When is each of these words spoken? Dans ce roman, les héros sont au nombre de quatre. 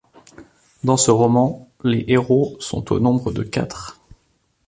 Dans 0.83 0.97
ce 0.97 1.11
roman, 1.11 1.69
les 1.83 2.05
héros 2.07 2.57
sont 2.59 2.91
au 2.91 2.99
nombre 2.99 3.31
de 3.31 3.43
quatre. 3.43 3.99